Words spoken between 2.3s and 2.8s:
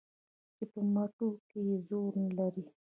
لري